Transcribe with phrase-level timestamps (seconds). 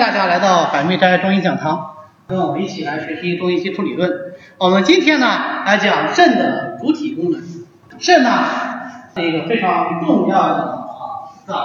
[0.00, 1.90] 大家来到百密斋中医讲堂，
[2.26, 4.10] 跟我们一起来学习中医基础理论。
[4.56, 5.26] 我们今天呢
[5.66, 7.42] 来讲肾的主体功能。
[7.98, 8.30] 肾呢
[9.14, 11.56] 是一个非常重要的啊脏，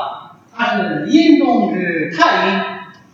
[0.53, 2.61] 它是阴中之太阴，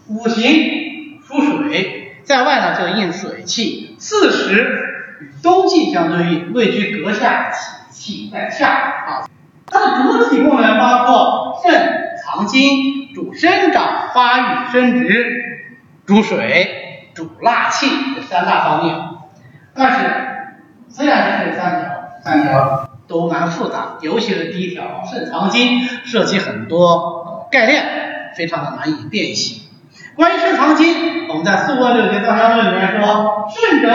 [0.07, 9.29] 五行属水，在外呢就应水气，四时与冬季相对应，位居阁下，气气在下啊。
[9.67, 13.00] 它的主体功能包括肾藏精。
[13.13, 15.67] 主生长发育生殖，
[16.05, 18.95] 主水主纳气这三大方面。
[19.73, 19.97] 但是
[20.89, 21.89] 虽然是这三条，
[22.23, 27.83] 三条都蛮复杂，尤其是第一条肾藏精，涉及很多概念，
[28.35, 29.63] 非常的难以辨析。
[30.15, 33.89] 关于肾藏精，我们在《素问·六节藏象论》里面说：肾者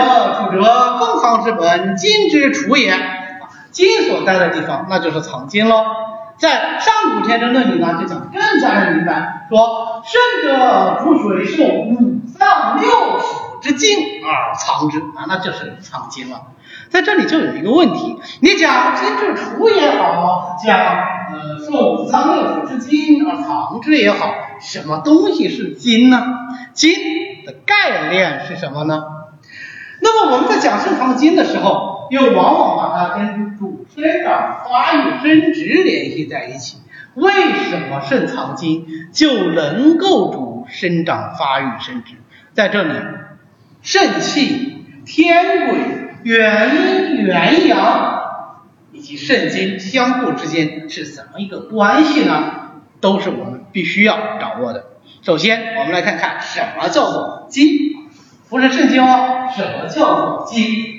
[0.51, 2.93] 主者，封藏之本，精之处也。
[3.69, 5.85] 精所在的地方，那就是藏精喽。
[6.37, 16.41] 在上古天真论里呢，就讲更加的明白，说肾者主水，受五脏六腑之精而藏之啊，那就是藏精了。
[16.89, 26.23] 在这里就有一个问题，你讲精之储也好，讲呃受五脏六腑之精而藏之也好，什么东西是精呢？
[26.73, 26.93] 精
[27.45, 29.03] 的概念是什么呢？
[29.99, 36.77] 那么我们在讲肾藏精的时候，又往往把它跟主生长、发育、生殖联系在一起。
[37.15, 37.31] 为
[37.69, 42.13] 什么肾藏精就能够主生长、发育、生殖？
[42.53, 42.93] 在这里，
[43.81, 45.77] 肾气、天癸、
[46.23, 48.53] 元阴、元阳
[48.91, 52.53] 以及肾精相互之间是怎么一个关系呢？
[52.99, 54.85] 都是我们必须要掌握的。
[55.21, 57.95] 首先，我们来看看什么叫做精。
[58.49, 60.96] 不是肾精哦，什么叫做精？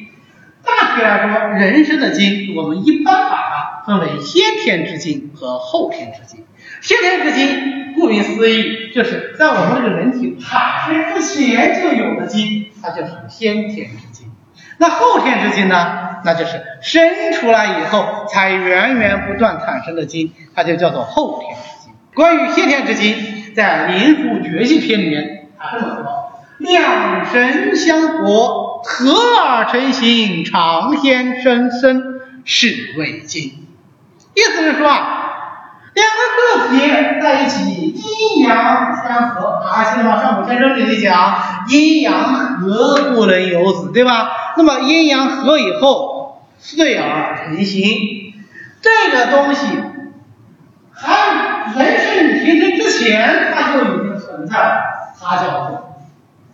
[0.68, 6.44] 大体来说，人生的精，我们一般把它分为先天之精和后天之精。
[6.80, 14.30] 先天之精，顾名思义，就是在我们这个人体产生之前就有的精，它就是先天之精。
[14.78, 16.06] 那后天之精呢？
[16.24, 21.92] 那就是生出来以后才源源不断产生的精，它就叫做后天之精。
[22.14, 26.24] 关于先天之精，在《灵枢绝气篇》里面，它这么说。
[26.58, 33.66] 两神相合，合而成形，长先生生，是谓精。
[34.34, 40.22] 意思是说啊，两个个体在一起，阴阳相合啊，记得吗？
[40.22, 44.30] 上古先生这里讲，阴阳合不能有子，对吧？
[44.56, 48.34] 那么阴阳合以后，遂而成形，
[48.80, 49.66] 这个东西
[50.92, 54.82] 还人生形成之前，它就已经存在了，
[55.20, 55.84] 它叫做。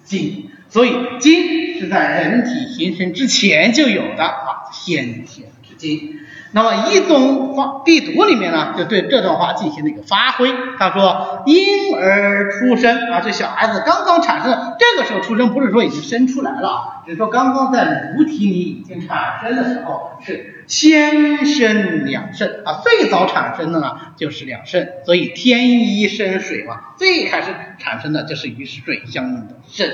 [0.05, 6.19] 精，所以精是在人体形成之前就有的啊，先天之精。
[6.51, 10.53] 那么《一宗发必读》里面呢，就对这段话进行了一个发挥。
[10.77, 29.89] 他说：“婴儿出生啊，这小孩子刚刚产生，这个时候出生不是说已经生出来了，只是说刚刚在母体里已经产生的时候是先生两肾啊，最早产生的呢就是两肾，所以天一生水嘛，最开始产生的就是与水相应的肾。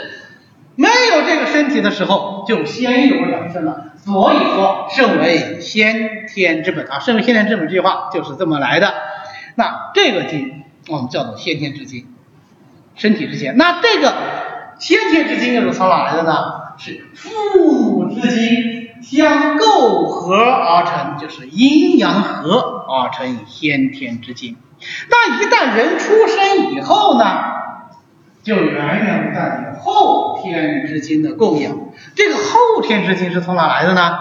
[0.80, 3.92] 没有这个身体的时候，就先有两肾了。
[4.02, 8.94] 所以说，肾为先天之本啊，肾为先天之本这句话就是这么来的。
[9.56, 12.06] 那这个精我们叫做先天之精，
[12.94, 13.58] 身体之先。
[13.58, 14.14] 那这个
[14.78, 16.32] 先天之精又是从哪来的呢？
[16.78, 22.56] 是父母之精相构合而成，就是阴阳合
[22.88, 24.56] 而成先天之精。
[25.10, 27.59] 那一旦人出生以后呢？
[28.42, 31.76] 就源源不断的后天之精的供养，
[32.14, 34.18] 这个后天之精是从哪来的呢？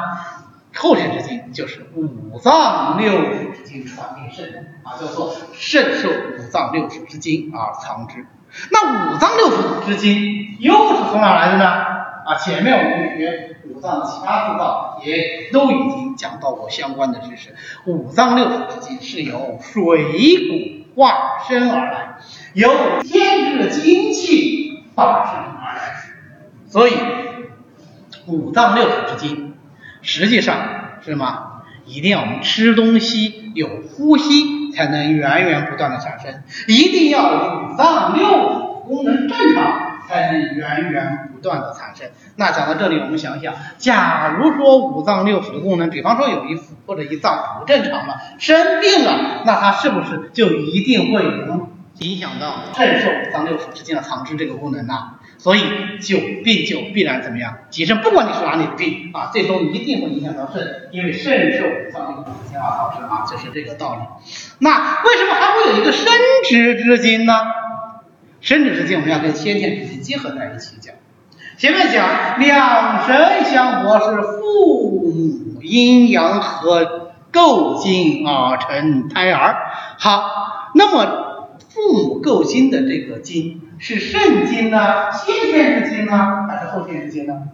[0.76, 8.26] 后天之精就是五脏六腑之精传给肾啊，叫做肾受五脏六腑之精而藏之。
[8.72, 11.66] 那五脏六腑之精又是从哪来的呢？
[11.66, 17.56] 啊，前面我们学五脏其他四脏也都已经讲到过相关的知识。
[17.86, 22.18] 五脏六腑之精是由水谷化身而来。
[22.54, 25.94] 由天之精气化生而来，
[26.68, 26.94] 所以
[28.26, 29.54] 五脏六腑之精，
[30.02, 30.58] 实际上
[31.02, 31.64] 是什么？
[31.86, 42.08] 一定要我们吃东西有呼吸，才能源源不断的产生；一定要五脏六腑功能正常，才能源源不断的产生。
[42.36, 51.68] 那讲到这里，我们想想，假如说五脏六腑的功能，比方说有一腑或者一脏不正常了，生病了，那它是不是就一定会能？
[52.00, 57.58] 影响到肾受五脏六腑之间的藏之这个功能呢，所以久病就必然怎么样？
[57.70, 64.02] 急肾，不管你是哪里的病啊，最终一定会影响到肾，因为肾受五脏六腑之间而藏之啊，就是这个道理。
[64.60, 66.08] 那为什么还会有一个生
[66.48, 67.34] 殖之精呢？
[68.42, 70.96] 生殖之精我们要跟先天之精结合在一起讲。
[71.58, 79.58] 前面讲两神相搏是父母阴阳和构精而成胎儿。
[79.98, 87.50] 好，那么父母构精的这个精是肾精呢，先天之精呢，还是后天之精呢？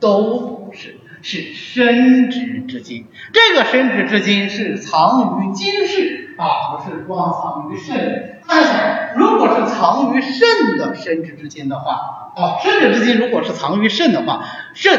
[0.00, 0.96] 都不是。
[1.20, 8.40] 是生殖之精，这个生殖之精是藏于精室啊，不是光藏于肾。
[8.46, 14.98] 大家想，如果是藏于肾的生殖之精的话，啊，生殖之精如果是藏于肾的话，肾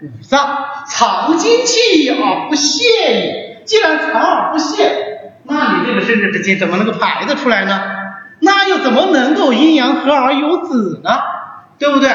[0.00, 3.62] 五脏藏精气而不泄也。
[3.66, 7.82] 既然藏而不泄，那你这个生殖之精怎么能够排得出来呢？
[8.40, 11.10] 那又怎么能够阴阳合而有子呢？
[11.78, 12.08] 对不对？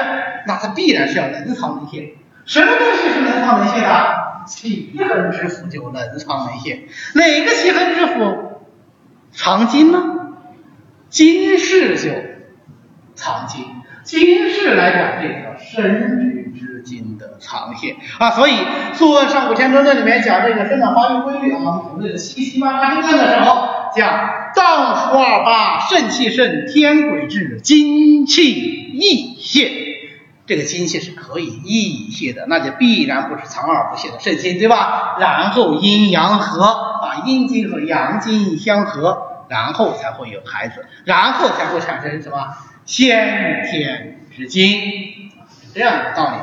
[0.47, 2.15] 那它必然是要能藏能泄。
[2.45, 4.23] 什么东西是能藏能泄的？
[4.47, 6.87] 气横之腑就能藏能泄。
[7.13, 8.35] 哪个气横之腑
[9.33, 10.03] 藏精呢？
[11.09, 12.11] 精室就
[13.15, 13.65] 藏精。
[14.03, 18.31] 精室来讲，这个生殖之精的藏泄啊。
[18.31, 18.51] 所以
[18.93, 29.71] 《素问·上古天真论》里面讲这个生长发育规律啊，我们这个七七八八阶段的时候，讲脏腑二八，肾气盛，天癸至，精气溢泄。
[30.45, 35.15] 这个精气是可以溢泄的，那就必然不是藏而不泄的肾精，对吧？
[35.17, 36.92] 然后阴阳和，
[37.25, 42.49] 阴经和阳经相合，然后才会有孩子，然后才会产生什么
[42.85, 45.31] 先天之精，
[45.61, 46.37] 是这样的道理。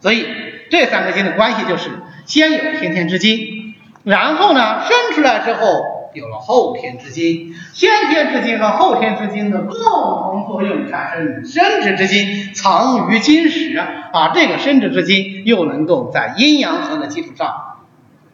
[0.00, 0.26] 所以
[0.70, 1.90] 这三个精的关系就是
[2.26, 5.94] 先有先天之精，然后呢生出来之后。
[6.14, 14.30] 有了后天之精，先天之精和后天之精的共同作用，产生生殖之精，藏于精室啊。
[14.32, 17.73] 这个生殖之精又能够在阴阳合的基础上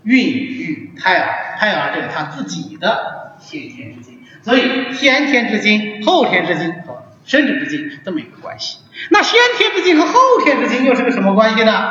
[0.02, 4.18] 孕育胎儿，胎儿这是他自己的先天之精。
[4.42, 8.78] 所以先天之精、后天之精和生殖之精是这么一个关系。
[9.10, 11.90] 那先天之精和后天之精又是个什么关系呢？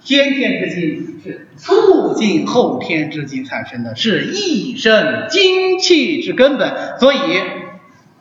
[0.00, 6.96] 先天之精是促进后天之精产生的，是益生精气之根本。
[7.00, 7.18] 所以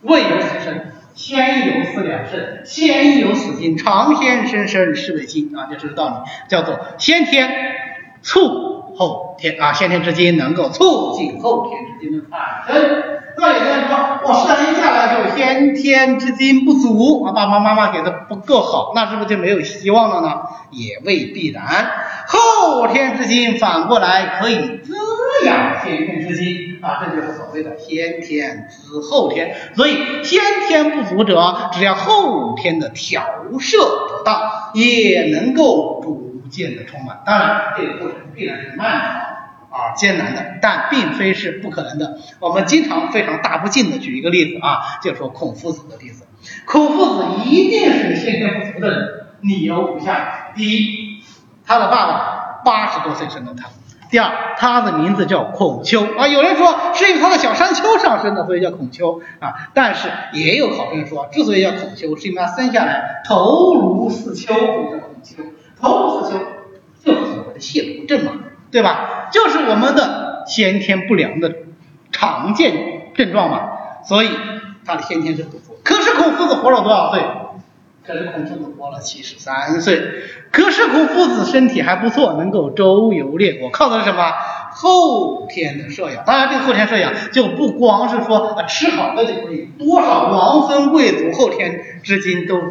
[0.02, 7.76] 未有此生，先有此两肾，先有此精，长先生生，是为精啊，就这个道理，叫做先天
[8.24, 13.04] 促后天啊，先天之精能够促进后天之精的产生。
[13.40, 20.42] 那有的人说，我生下来就先天之精不足，啊，爸爸妈妈给的不够好，那是不是就没有希望了呢？
[20.72, 21.64] 也未必然，
[22.28, 24.96] 后天之精反过来可以滋
[25.46, 29.56] 养先天之精，啊，这就是所谓的先天滋后天。
[29.76, 33.24] 所以先天不足者，只要后天的调
[33.60, 33.78] 摄
[34.10, 34.42] 得当，
[34.74, 37.22] 也能够补逐渐的充满。
[37.26, 39.22] 当然，这个过程必然是漫长。
[39.70, 42.18] 啊，艰难的，但并非是不可能的。
[42.40, 46.26] 我们经常非常大不敬的举一个例子啊，就说孔夫子的例子。
[46.66, 51.22] 孔夫子一定是先天不足的人，理由如下：第一，
[51.66, 53.68] 他的爸爸八十多岁生的他；
[54.10, 56.28] 第二，他的名字叫孔丘啊。
[56.28, 59.70] 有人说是因为他的小山丘上生的，所以叫孔丘啊。
[59.74, 65.44] 但是也有考证说，之所以叫孔丘，是因为他生下来头颅似丘，所以叫孔丘。
[65.82, 66.40] 头颅似丘
[67.04, 68.32] 就是所谓的蟹足症嘛。
[68.70, 69.30] 对吧？
[69.32, 71.56] 就是我们的先天不良的
[72.12, 73.70] 常见症状嘛，
[74.04, 74.30] 所以
[74.86, 75.80] 他的先天是不足。
[75.86, 77.22] 可是孔夫子活了多少岁？
[78.06, 80.02] 可是孔夫子活了七十三岁。
[80.52, 84.34] 可是孔夫子身体还不错，能够周游列国，靠的是什么？
[84.72, 86.26] 后天的摄养。
[86.26, 92.62] 当然，这个后天摄养就不光是说吃好的就可以，多少王孙贵族后天至今都。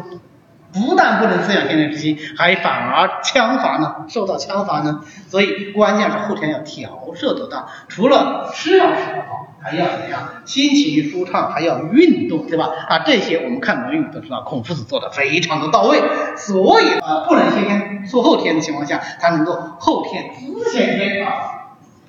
[0.77, 5.01] 不但不能滋养先天之精，还反而枪伐呢，受到枪伐呢。
[5.27, 10.29] 所以关键是后天要调摄得当，除了吃要吃得好，还要怎么样？
[10.45, 12.69] 心情舒畅，还要运动，对吧？
[12.87, 16.01] 啊，这些我们看《论语》都知道，孔夫子做的非常的到位。
[16.37, 21.31] 所以啊，不能先天做后天的情况下，他能够后天滋先天啊，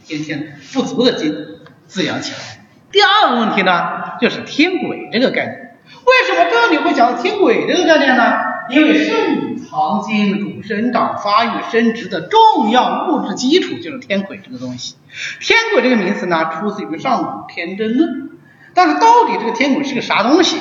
[0.04, 1.34] 先天不足的精
[1.86, 2.38] 滋养起来。
[2.90, 5.76] 第二个问题呢，就是天癸这个概念。
[6.04, 8.47] 为什么这里会讲到天癸这个概念呢？
[8.70, 14.96] 因为肾藏精主生长发育生殖的重要物质基础就是天癸这个东西。
[15.40, 18.10] 天癸这个名词呢，出自于《上古天真论》，
[18.74, 20.58] 但是到底这个天癸是个啥东西，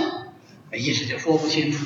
[0.72, 1.86] 一时就说不清楚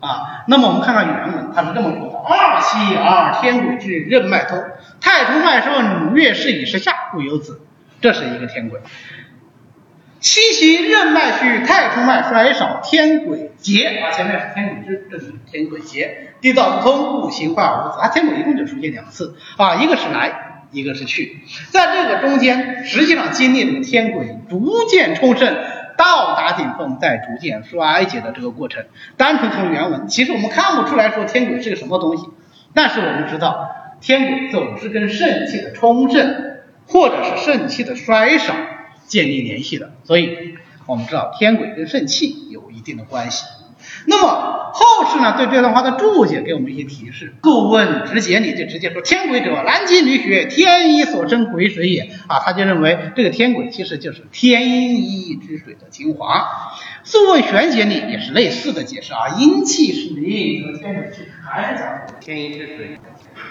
[0.00, 0.44] 啊。
[0.46, 4.62] 那么我们看看原文，它是这么说的：二七而天癸至，任脉通，
[5.00, 7.60] 太冲脉顺，月事以时下，故有子。
[8.00, 8.80] 这是一个天癸。
[10.24, 18.00] 七夕任脉虚，太冲脉衰少，天癸竭啊，前面是天癸至，这是天癸竭，地道不通，五行化而无子。
[18.00, 25.58] 啊，天癸一共就出现两次啊，一个是来，一个是去，在这个中间，实际上经历了天癸逐渐充盛，
[25.98, 28.86] 到达顶峰再逐渐衰竭的这个过程。
[29.18, 32.30] 单纯从原文，其实我们看不出来说天癸是个什么东西，
[32.72, 33.68] 但是我们知道
[34.00, 38.54] 天癸总是跟肾气的充盛或者是肾气的衰少
[39.06, 40.54] 建立联系的，所以
[40.86, 43.44] 我们知道天癸跟肾气有一定的关系。
[44.06, 47.34] 那么后世呢，对这段话的注解给我们一些提示。
[47.42, 56.38] 《故问直解》里就直接说：“天癸者，南极女血，天一所生癸水也。”啊，他就认为这个天癸其实就是天一之水的精华。
[57.04, 62.98] 《素问玄解》里也是类似的解释啊，阴气是阴，则天癸是还是讲天一之水。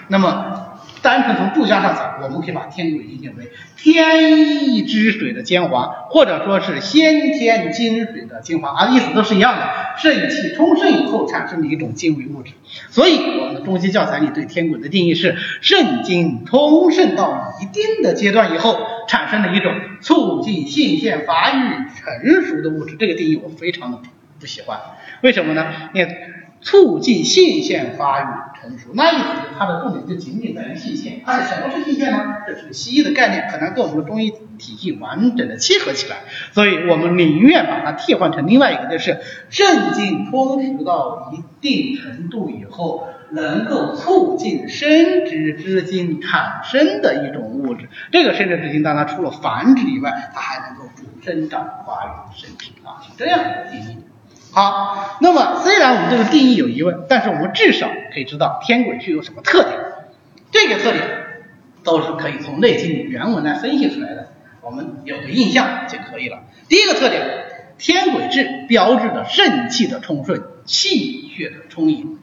[0.08, 0.73] 那么。
[1.04, 9.68] 单纯从注家上讲，我们可以把天癸理解为天意之水的精华，或者说是先天金水的精华，啊，意思都是一样的。
[9.98, 12.52] 肾气充盛以后产生的一种精微物质。
[12.88, 21.68] 所以我们的中医教材里对天癸的定义是肾精充盛到一定的阶段以后产生的一种促进性腺发育
[22.00, 22.96] 成熟的物质。
[22.98, 23.98] 这个定义我非常的
[24.40, 24.80] 不喜欢，
[25.20, 25.70] 为什么呢？
[25.92, 26.16] 因为。
[26.64, 28.26] 促进性腺发育
[28.60, 31.20] 成熟，那意思就是它的重点就仅仅在于性腺。
[31.24, 32.36] 它是什么是性腺呢？
[32.46, 36.16] 这是西医的概念，很难跟我们的中医体系完整的契合起来，
[36.52, 47.90] 所以我们宁愿把它替换成另外一个，就是肾精充实到一定程度以后，能够促进生殖之精产生的一种物质。
[48.10, 53.98] 这个生殖之精，当然除了繁殖以外，它还能够助生长发育生殖啊，是这样的定义。
[54.54, 59.76] 好，那么虽然我们这个定义有疑问，但是我们至少可以知道天癸具有什么特点。
[60.52, 61.02] 这个特点
[61.82, 66.44] 都是可以从《内经》原文来分析出来的，我们有个印象就可以了。
[66.68, 67.46] 第一个特点，
[67.78, 72.20] 天癸至标志着肾气的充顺、气血的充盈，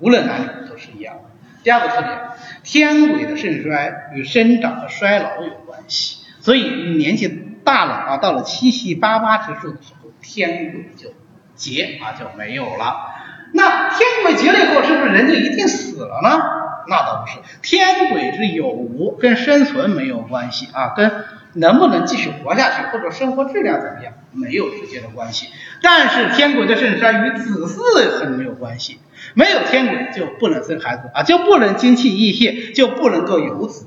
[0.00, 1.14] 无论男女都是一样。
[1.62, 2.18] 第二个特点，
[2.64, 6.64] 天癸的肾衰与生长和衰老有关系，所以
[6.98, 7.28] 年纪
[7.62, 11.14] 大了啊，到了七七八八之数的时候，天癸就。
[11.54, 13.10] 劫啊就没有了，
[13.52, 16.42] 那天鬼劫了以后，是不是人就一定死了呢？
[16.88, 25.48] 那倒不是，天鬼之有无跟生存没有关系啊，跟能不能继续活下去或者生活质量怎么样没有直接的关系。
[25.82, 28.98] 但是天鬼的肾衰与子嗣很有关系，
[29.34, 33.86] 没有天鬼就不能生孩子啊，就不能精气溢泄，就不能够有子，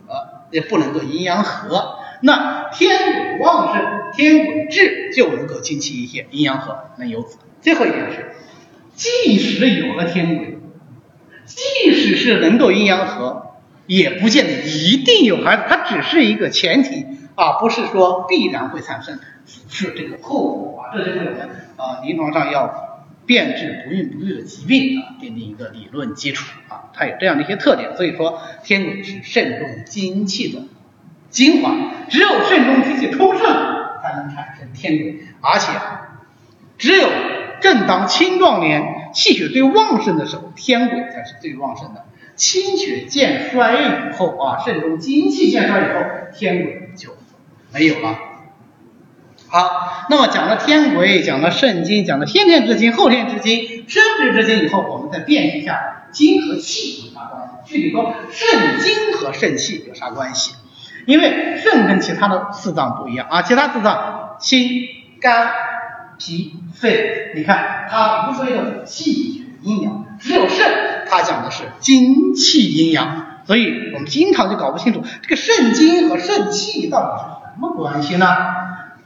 [0.52, 1.98] 也不能够阴阳和。
[2.22, 2.98] 那天
[3.38, 7.40] 鬼旺盛，天鬼至就能够精气溢泄，阴阳和，能有子。
[7.66, 8.36] 最后一点是，
[8.94, 10.60] 即使有了天癸，
[11.46, 13.56] 即使是能够阴阳合，
[13.88, 19.20] 也不见得一定有孩子，它只是一个前提啊，不是说必然会产生
[19.68, 30.62] 是这个后果啊，这就是我们啊临床上要辨治不孕不育的疾病啊奠定一个理论基础啊，它有这样的一些特点，所以说天癸是肾中精气的
[31.32, 31.76] 精华，
[32.10, 33.44] 只有肾中精气充盛
[34.04, 35.72] 才能产生天癸，而且
[36.78, 37.10] 只有。
[37.62, 42.06] 正当青壮年，气血最旺盛的时候，天癸才是最旺盛的。
[42.36, 46.02] 气血渐衰以后啊，肾中精气渐衰以后，
[46.34, 47.16] 天癸就
[47.74, 48.20] 没有了。
[49.48, 57.72] 好，那么讲了天癸，讲了肾精，讲了先天之精、后天之精、生殖之精以后，我们再辨析一下精和气有啥关系？
[57.72, 60.56] 具体说，肾精和肾气有啥关系？
[61.06, 64.88] 因为肾跟其他的四脏不一样啊，其他四脏心、
[65.22, 65.52] 肝。
[66.18, 78.28] 脾、肺，你看它无非的气血阴阳，只有肾，它讲的是精气阴阳，所以我们经常就搞不清楚这个肾精和肾气到底是什么关系呢？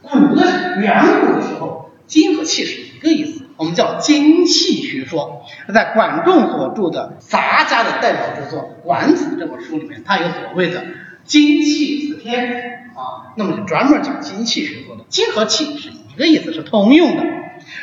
[0.02, 5.42] 古的远古的时候，精和气是一个意思，我们叫精气学说。
[5.72, 10.82] 在管仲所著的杂家的代表著作《管子》这本书里面，它有所谓的
[11.24, 15.90] 精气司天啊，那么就专门讲精气学说的，精和气是。
[16.14, 17.24] 一个意思是通用的。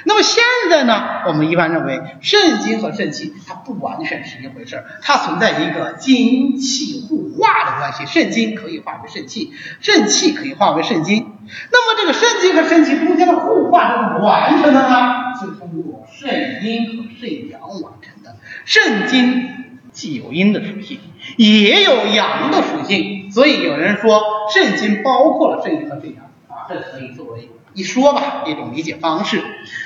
[0.06, 8.06] 那么现在呢，我们一般认为肾精和肾气它不完全是一回事儿，它存在一个精气互化的关系。
[8.06, 11.32] 肾精可以化为肾气，肾气可以化为肾精。
[11.72, 15.36] 那么这个肾精和肾气中间的互化是怎么完成的呢？
[15.40, 18.36] 是通过肾阴和肾阳完成的。
[18.66, 19.50] 肾精
[19.92, 21.00] 既有阴的属性，
[21.38, 24.22] 也有阳的属性，所以有人说
[24.54, 27.52] 肾精包括了肾阴和肾阳啊，这可以作为。
[27.78, 29.40] 一说吧，一种理解方式。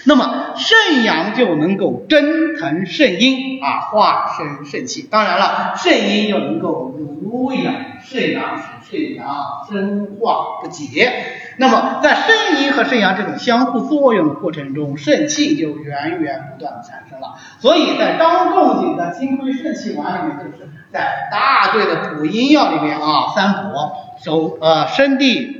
[0.05, 5.05] 那么肾阳就能够蒸腾肾阴啊，化生肾气。
[5.11, 9.27] 当然了，肾阴又能够濡养肾阳，使肾阳
[9.69, 11.11] 生化不竭。
[11.57, 17.35] 那么在肾阴和肾阳这种相互作用的过程中，肾气就源源不断的产生了。
[17.59, 25.57] 所以在张仲景的《金匮肾气丸》里面，就是在大队的补阴药里面啊，三补，手呃生地。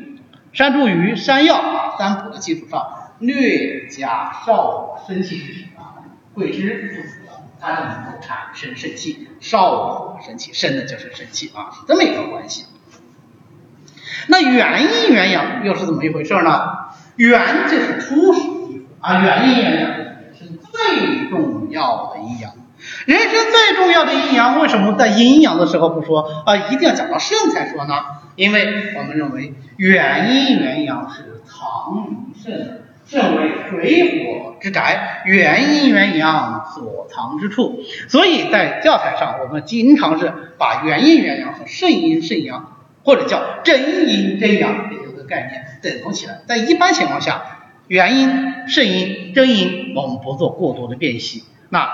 [0.54, 1.62] 山茱萸、山药，
[2.02, 6.02] 三补的基础上，略加少火生气之时啊，
[6.34, 7.20] 桂枝不死，
[7.60, 12.66] 它就能够产生肾气，少火生气，生的就是肾气啊，是这么一个关系。
[14.30, 16.90] 那元阴元阳又是怎么一回事呢？
[17.18, 18.42] 元就是初始
[19.00, 19.92] 啊，元阴元阳
[20.34, 22.54] 是最重要的阴阳。
[23.06, 26.56] 人生最重要的阴阳，为什么在阴阳的时候不说啊？
[26.72, 27.94] 一定要讲到肾才说呢？
[28.42, 37.82] 因为我们认为元阴元阳是藏于肾，肾为水火之宅，元阴元阳所藏之处。
[38.10, 46.42] 所以在教材上，我们经常是把元阴元阳和肾阴肾阳，或者叫真阴真阳这个概念等同起来。
[46.48, 47.44] 在一般情况下，
[47.90, 51.44] 元阴、肾阴、真阴，我们不做过多的辨析。
[51.70, 51.88] 那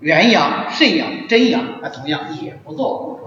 [0.00, 3.21] 元阳、肾阳、真阳，那同样也不做，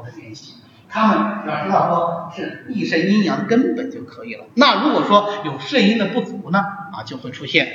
[0.96, 4.46] 他们只要知道说是一身阴阳根本就可以了。
[4.54, 6.60] 那如果说有肾阴的不足呢，
[6.94, 7.68] 啊，就会出现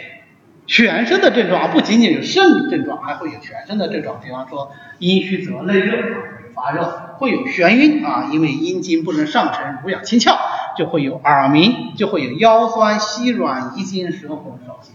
[0.66, 10.38] 全身的症状，不仅仅是肾的症状，还会有全身的症状，比方说阴虚则内热，会发热，会有眩晕啊，因为阴经不能上承，濡养清窍，
[10.78, 14.94] 就会有耳鸣，就会有腰酸膝软、遗精舌红少心。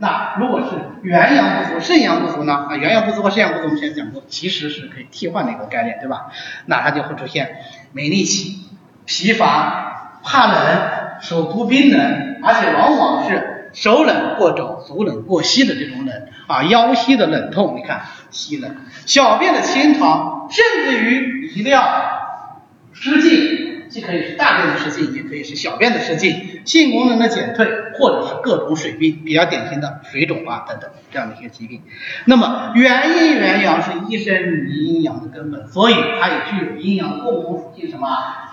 [0.00, 2.66] 那如果是元阳不足、肾阳不足呢？
[2.70, 6.30] 啊，元阳不足和肾阳不足，我们前面讲过，其实是可以替换的一个概念，对吧？
[6.66, 7.56] 那它就会出现
[7.92, 8.60] 没力气、
[9.06, 21.82] 疲乏、怕冷、手足冰冷，而且往往是手冷过肘、足冷过膝的这种冷啊，腰膝的冷痛，你看膝冷，小便的清溏，甚至于一定要、
[22.92, 23.66] 失禁。
[23.88, 27.66] 既可以是大便的失禁，也可以是小便的失禁，性功能的减退，
[27.98, 31.82] 或者是各种水病，比较典型的水肿啊等等这样的一些疾病。
[32.26, 38.08] 那么元阴元阳是一身阴阳的根本，所以它也具有阴阳共同属性，什么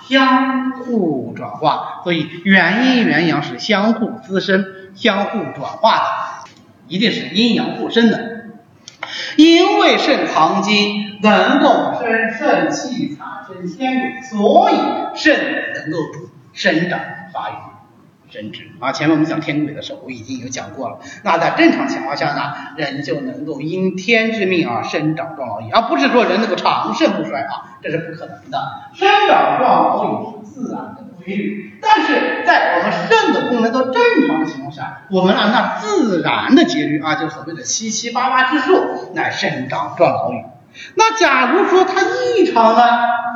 [0.08, 2.02] 相互转化。
[2.04, 6.50] 所以元阴元阳是相互滋生、相互转化的，
[6.88, 8.36] 一定是阴阳互生的。
[9.38, 14.76] 因为肾藏精，能够生肾气，产生天鬼，所以
[15.16, 15.38] 肾
[15.76, 15.98] 能够
[16.54, 17.00] 生长
[17.34, 17.54] 发育。
[18.30, 21.00] 生殖啊，前面我们讲天鬼的时候，我已经有讲过了。
[21.24, 28.60] 那在正常情况下呢，人就能够因天之命啊生长壮老矣，而不是说人能够长盛不衰啊，这是不可能的。
[28.94, 40.44] 生长壮老矣是自然的规律，但是在我们肾的功能都正常的情况下，我们按照自然的节律啊，就所谓的七七八八之数来生长壮老矣。
[40.96, 42.82] 那假如说它异常呢，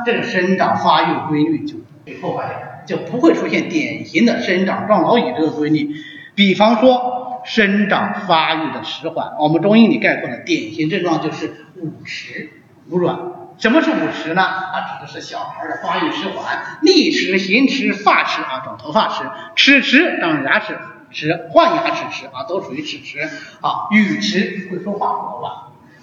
[0.04, 2.69] 这个生长发育规律就被破坏掉。
[2.86, 5.94] 就不会出现典型的生长壮老矣这个规律，
[6.34, 12.50] 比方说生长发育的迟缓，我们中医里概括的典型症状就是五迟
[12.90, 13.18] 五软。
[13.58, 14.42] 什么是五迟呢？
[14.42, 20.78] 啊，指的是小孩的发育迟缓，立迟、行迟、发迟啊，长头发迟，齿迟长牙齿
[21.10, 23.20] 迟，换牙齿迟啊，都属于齿迟
[23.60, 23.88] 啊。
[23.90, 25.52] 语迟会说话的软，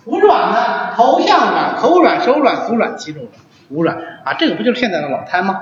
[0.06, 3.32] 五软呢，头项软、口软、手软、足软、肌肉软，
[3.70, 5.60] 五软啊，这个不就是现在的脑瘫吗？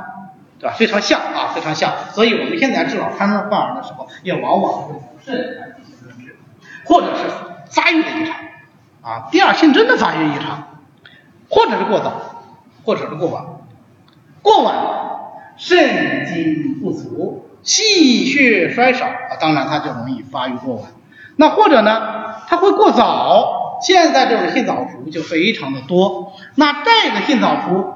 [0.66, 0.76] 对吧？
[0.76, 1.94] 非常像啊，非常像。
[2.12, 6.36] 所以我们现在治疗瘫痪患儿的时候，也往往会从肾来进行论治，
[6.86, 7.24] 或者是
[7.70, 8.36] 发育的异常
[9.04, 10.80] 啊，第二性征的发育异常，
[11.50, 12.44] 或者是过早，
[12.84, 13.46] 或者是过晚。
[14.42, 14.76] 过晚，
[15.56, 20.86] 肾精不足，气血衰少啊，当然它就容易发育过晚。
[21.36, 26.34] 那或者呢，它会过早，现在这种性早熟就非常的多。
[26.56, 27.94] 那这个性早熟。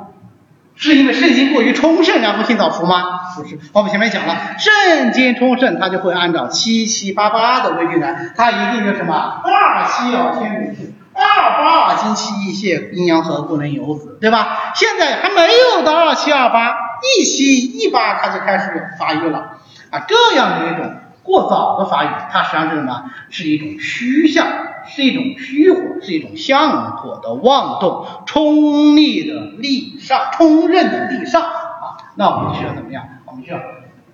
[0.80, 3.20] 是因为肾精过于充盛然后性早熟吗？
[3.36, 14.72] 不是，我们前面讲了，肾精充盛，它就会按照七七八八的规律来，它一定就什么二七二天癸至，二八精气一泄，阴阳和不能有子，对吧？
[14.74, 16.74] 现在还没有到二七二八，
[17.20, 19.58] 一七一八它就开始发育了
[19.89, 20.96] 啊，这样的一种
[21.30, 23.06] 过早的发育，它实际上是什么？
[23.30, 24.48] 是一种虚象。
[24.86, 32.10] 是一种虚火，是一种相火的妄动，冲力的力上，冲任的力上啊。
[32.15, 33.04] 那我们需要怎么样？
[33.26, 33.60] 我们需要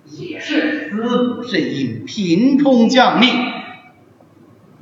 [0.04, 3.28] 也是滋补肾阴，平冲降力，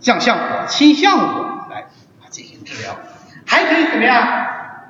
[0.01, 1.85] 降相火，清相火来
[2.29, 2.97] 进行治疗。
[3.47, 4.27] 还可以怎么样？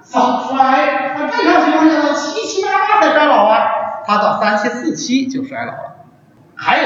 [0.01, 1.17] 早衰。
[1.19, 3.67] 那正常情况下到七七八八才衰老啊，
[4.07, 6.07] 他到三七四七就衰老了。
[6.55, 6.85] 还有？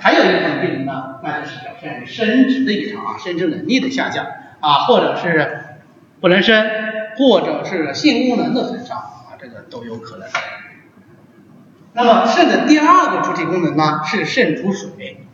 [0.00, 4.26] 还有一部分病人呢，那就是表现为生殖的异常啊，生殖能力的下降
[4.60, 5.60] 啊，或者是
[6.22, 6.66] 不能生，
[7.18, 10.26] 或者是性功能的损伤啊，这个都有可能。
[11.92, 15.26] 那么肾的第二个主体功能呢，是肾主水。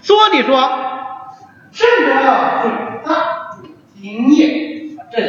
[0.00, 0.70] 所以说，
[1.72, 2.70] 肾主要水
[3.04, 3.58] 大
[4.00, 5.28] 津液，这个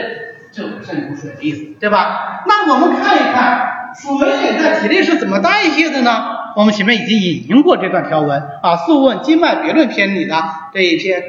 [0.52, 2.44] 就是肾主水的意思，对吧？
[2.46, 6.37] 那我们看一看，水在体内是怎么代谢的呢？
[6.58, 10.44] 我们前面已经引用过这段条文啊，《素问·经脉别论篇》里的
[10.74, 11.24] 这一篇，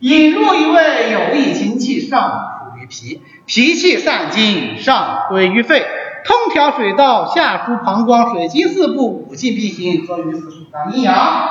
[0.00, 5.86] 引入一位有益精气，上属于脾，脾气散精，上归于肺，
[6.26, 11.48] 通调水道，下输膀胱，水经四部，五气并行，合于四属脏阴阳。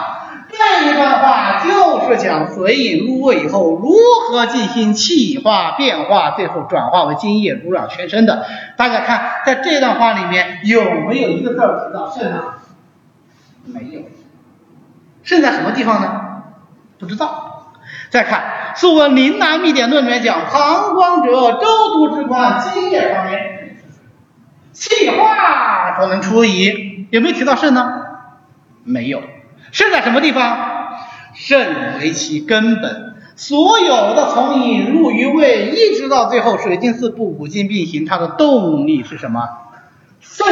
[0.52, 3.92] 这一段话就是讲水饮入胃以后如
[4.30, 8.46] 何进行气化变化，最后转化为津液濡养全身的。
[8.78, 12.44] 大家看，在这段话里面有没有一个字提到肾呢？
[13.74, 14.02] 没有。
[15.24, 16.44] 肾在什么地方呢？
[16.98, 17.74] 不知道。
[18.10, 23.78] 再看《素问·临南秘典论》里面讲，膀胱者，周都之官，津液方面，
[24.74, 27.08] 气化所能出矣。
[27.12, 28.02] 有没有提到肾呢？
[28.84, 29.22] 没有。
[29.72, 30.58] 肾在什么地方？
[31.34, 39.48] 肾为其根本，所有的从引入于胃一直到最后水经四部五经并行，它的动力是什么？
[40.20, 40.48] 肾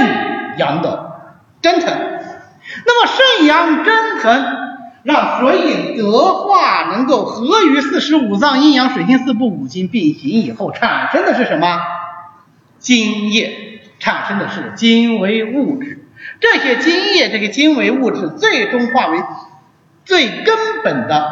[0.58, 2.17] 阳的蒸腾。
[2.86, 4.46] 那么肾阳蒸腾，
[5.04, 11.80] 让水饮得化，能够合于四时五脏阴阳水经四部五经并行以后，产生的是什么？
[12.80, 16.08] 津液，产生的是精微物质。
[16.40, 19.24] 这些精液，这个精微物质，最终化为
[20.06, 21.32] 最根本的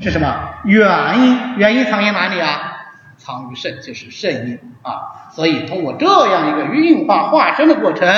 [0.00, 0.54] 是什么？
[0.64, 2.76] 原因，原因藏于哪里啊？
[3.16, 5.30] 藏于肾，就是肾阴啊。
[5.34, 8.08] 所以通过这样一个运化化生的过程，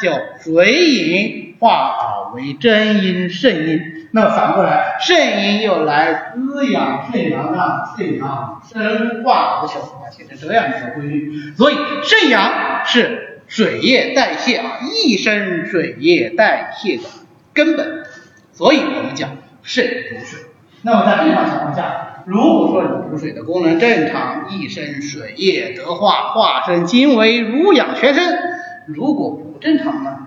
[0.00, 4.08] 叫水饮化为真阴肾阴。
[4.12, 11.52] 那反过来，肾阴又来滋养肾阳，让肾阳生化不朽，形成这样一个规律。
[11.56, 13.22] 所以肾阳是。
[13.48, 17.04] 水液代谢啊，一身水液代谢的
[17.54, 18.02] 根本，
[18.52, 20.40] 所以我们讲肾主水。
[20.82, 28.34] 那么在正常情况下，如果说你补水的功能正常，一身水液得化，化生精微，濡养全身；
[28.88, 30.25] 如果不正常呢，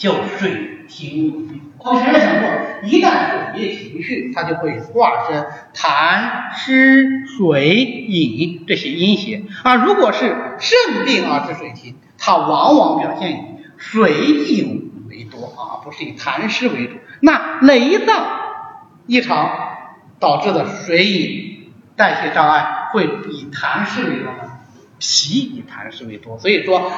[0.00, 1.60] 叫水停。
[1.76, 9.74] 我们前面讲过，一旦水液停蓄，它就会化身痰、湿、水、饮这些阴邪啊。
[9.74, 11.96] 如果是肾病啊，治水停。
[12.16, 13.44] 它往往表现以
[13.76, 16.94] 水饮为多啊，不是以痰湿为主。
[17.20, 18.40] 那内脏
[19.06, 19.50] 异常
[20.18, 24.50] 导致的水饮代谢障碍会以痰湿为多呢？
[24.98, 26.90] 脾以痰湿为多，所以说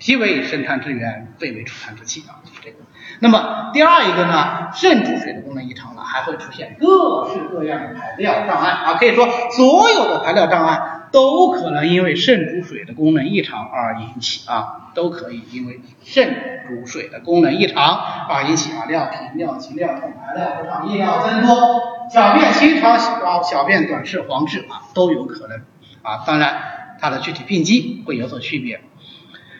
[0.00, 2.78] 脾为生痰之源，肺为储痰之器啊，就是这个。
[3.20, 10.80] 那么第二一个呢，肾主水的功能异常了，还会出现各式各样的排尿障碍啊，可以说所有的排尿障碍
[11.12, 17.94] 都可能因为肾主水的功能异常而引起啊，都可以因为肾主水的功能异常
[18.26, 25.58] 而引起啊，尿频、尿急、尿痛、排尿不畅、夜尿增多、小便清长啊、小便短赤、黄赤啊，都有可能
[26.00, 26.24] 啊。
[26.26, 26.56] 当然，
[26.98, 28.80] 它的具体病机会有所区别，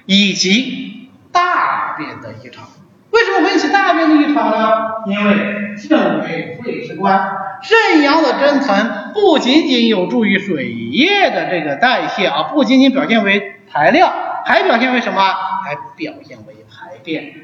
[0.06, 2.64] 以及大便的异常。
[3.10, 4.72] 为什么会引起大便的异常呢？
[5.06, 7.32] 因为肾为肺之官，
[7.62, 14.12] 肾阳的蒸腾不仅仅有助于水液的这个代谢啊，不仅仅表现为排尿，
[14.44, 15.20] 还表现为什么？
[15.64, 17.34] 还表现为排便。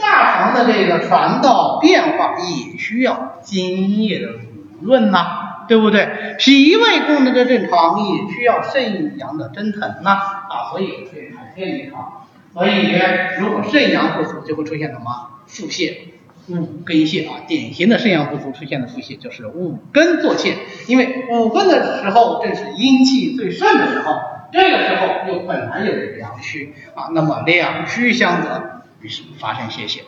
[0.00, 4.38] 大肠的这个传导变化也需要津液的濡
[4.82, 6.34] 润呐，对不对？
[6.38, 12.24] 脾胃功能的正常也需要肾阳的蒸腾呐啊，所以会排便异常。
[12.54, 12.90] 所以，
[13.38, 15.96] 如果肾阳不足，就会出现什么腹泻、
[16.48, 17.42] 五根泻啊。
[17.46, 20.54] 典型的肾阳不足出现的腹泻就是五根作泻，
[20.88, 24.14] 因为五根的时候正是阴气最盛的时候，
[24.50, 30.00] 这个时候又本来有阳虚啊，那么两虚相得，于是发生泄泻。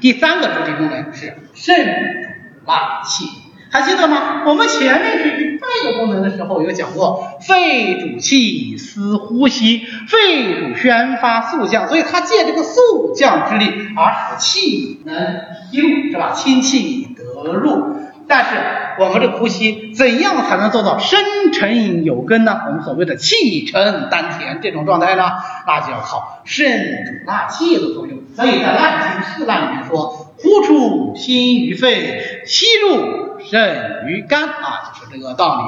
[0.00, 2.28] 第三个主体功能是肾主
[2.66, 3.26] 纳气。
[3.70, 4.42] 还记得吗？
[4.46, 16.32] 我们前面学习肺的功能的时候有讲过，肺主气司呼吸，肺主宣发肃降，所以它借这个肃降之力而使气能吸入，是吧？
[16.32, 17.96] 清气得入。
[18.28, 18.50] 但是
[18.98, 21.20] 我们这呼吸怎样才能做到深
[21.52, 22.62] 沉有根呢？
[22.66, 25.30] 我们所谓的气沉丹田这种状态呢，
[25.64, 28.18] 那就要靠肾主纳气的作用。
[28.34, 33.26] 所以在《烂经四烂》里面说，呼出心于肺，吸入。
[33.48, 35.62] 肾于肝啊，就是这个道理。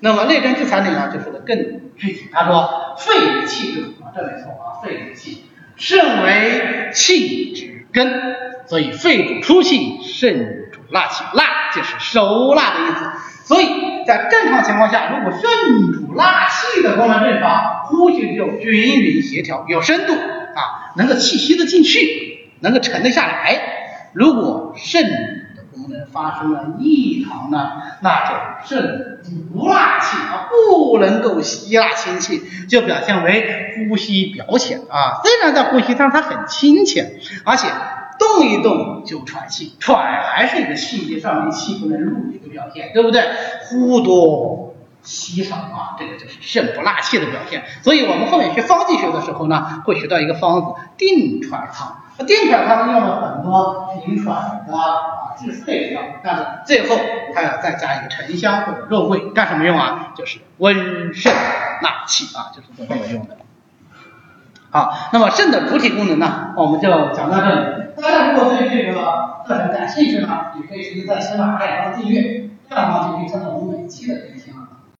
[0.00, 1.56] 那么《内根治财》里呢，就说的更
[1.96, 2.28] 具体。
[2.32, 5.44] 他说：“肺为气之啊，这没错啊，肺为气，
[5.76, 8.34] 肾为气之根，
[8.66, 11.22] 所以肺主出气，肾主纳气。
[11.34, 13.04] 纳就是收纳的意思。
[13.44, 13.68] 所以
[14.06, 23.83] 在正常情况下，如果肾主纳气的功能正常，呼吸就均匀协调，有深度啊，能够气吸得进去，能够沉得下来。
[24.14, 25.02] 如果肾
[25.56, 29.20] 的功能发生了异常呢，那就肾
[29.52, 35.20] 不纳气啊，不能够吸纳清气，就表现为呼吸表浅啊。
[35.22, 37.66] 虽然在呼吸，但是它很清浅，而且
[38.18, 43.22] 动一动就喘气，喘还是一个气机上面气不能入的一个表现，对不对？
[43.68, 47.64] 呼多吸少啊，这个就是肾不纳气的表现。
[47.82, 52.03] 所以我们后面学方剂学的时候呢，会学到一个方子定喘汤。
[52.18, 56.96] 定喘汤用了很多平喘的啊治肺的，但是最后
[57.34, 60.12] 还要再加一个沉香或者肉桂，干什么用啊？
[60.14, 61.32] 就是温肾
[61.82, 63.36] 纳气啊，就是这个用的。
[64.70, 67.84] 好，那么肾的主体功能呢，我们就讲到这里。
[68.00, 74.53] 大家如果对这个课程感兴趣呢，也可以直接在喜马拉雅上订阅，这样的话就可以看到我们每期的更新。